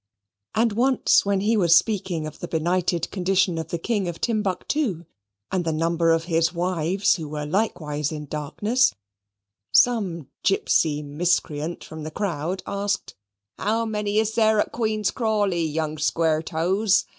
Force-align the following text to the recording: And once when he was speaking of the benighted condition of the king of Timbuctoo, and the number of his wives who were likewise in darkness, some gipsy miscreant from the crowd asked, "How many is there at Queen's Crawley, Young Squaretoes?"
And 0.55 0.71
once 0.73 1.27
when 1.27 1.41
he 1.41 1.55
was 1.55 1.75
speaking 1.75 2.25
of 2.25 2.39
the 2.39 2.47
benighted 2.47 3.11
condition 3.11 3.59
of 3.59 3.67
the 3.67 3.77
king 3.77 4.07
of 4.07 4.19
Timbuctoo, 4.19 5.05
and 5.51 5.63
the 5.63 5.71
number 5.71 6.09
of 6.09 6.23
his 6.23 6.51
wives 6.51 7.17
who 7.17 7.29
were 7.29 7.45
likewise 7.45 8.11
in 8.11 8.25
darkness, 8.25 8.95
some 9.71 10.29
gipsy 10.41 11.03
miscreant 11.03 11.83
from 11.83 12.01
the 12.01 12.09
crowd 12.09 12.63
asked, 12.65 13.13
"How 13.59 13.85
many 13.85 14.17
is 14.17 14.33
there 14.33 14.59
at 14.59 14.71
Queen's 14.71 15.11
Crawley, 15.11 15.63
Young 15.65 15.97
Squaretoes?" 15.99 17.05